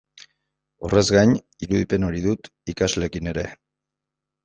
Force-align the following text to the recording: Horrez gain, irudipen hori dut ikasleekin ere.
Horrez 0.87 1.03
gain, 1.17 1.35
irudipen 1.67 2.09
hori 2.09 2.25
dut 2.27 2.53
ikasleekin 2.77 3.35
ere. 3.37 3.49